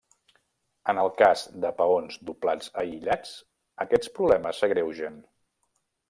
En 0.93 0.99
el 1.01 1.09
cas 1.17 1.41
de 1.65 1.69
peons 1.81 2.17
doblats 2.29 2.71
aïllats, 2.83 3.33
aquests 3.85 4.13
problemes 4.17 4.63
s'agreugen. 4.63 5.21